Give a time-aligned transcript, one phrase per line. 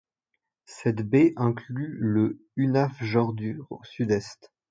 [0.65, 4.51] Cette baie inclut le Húnafjörður au sud-est.